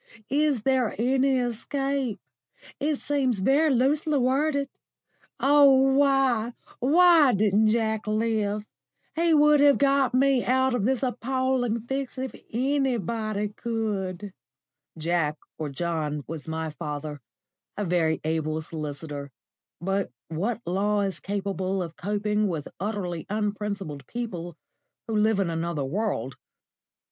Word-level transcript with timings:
Is 0.31 0.63
there 0.63 0.95
any 0.97 1.37
escape? 1.37 2.19
It 2.79 2.95
seems 2.95 3.37
very 3.37 3.69
loosely 3.71 4.17
worded. 4.17 4.67
Oh 5.39 5.71
why, 5.93 6.53
why 6.79 7.33
didn't 7.33 7.67
Jack 7.67 8.07
live? 8.07 8.65
He 9.15 9.35
would 9.35 9.59
have 9.59 9.77
got 9.77 10.15
me 10.15 10.43
out 10.43 10.73
of 10.73 10.85
this 10.85 11.03
appalling 11.03 11.81
fix 11.81 12.17
if 12.17 12.33
anybody 12.49 13.49
could." 13.49 14.33
Jack, 14.97 15.37
or 15.59 15.69
John, 15.69 16.23
was 16.25 16.47
my 16.47 16.71
father 16.71 17.21
a 17.77 17.85
very 17.85 18.19
able 18.23 18.59
solicitor; 18.63 19.29
but 19.79 20.11
what 20.29 20.61
law 20.65 21.01
is 21.01 21.19
capable 21.19 21.83
of 21.83 21.95
coping 21.95 22.47
with 22.47 22.67
utterly 22.79 23.27
unprincipled 23.29 24.07
people 24.07 24.55
who 25.07 25.15
live 25.15 25.39
in 25.39 25.51
another 25.51 25.85
world? 25.85 26.37